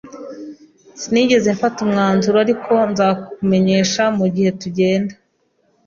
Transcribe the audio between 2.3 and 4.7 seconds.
ariko nzakumenyesha mugihe